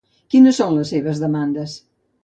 Quines 0.35 0.57
són 0.61 0.73
les 0.79 0.95
seves 0.95 1.23
demandes? 1.27 1.81